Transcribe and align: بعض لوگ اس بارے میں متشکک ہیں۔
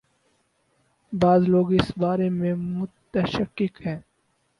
بعض 1.13 1.41
لوگ 1.47 1.71
اس 1.73 1.91
بارے 1.97 2.29
میں 2.29 2.53
متشکک 2.55 3.81
ہیں۔ 3.85 3.99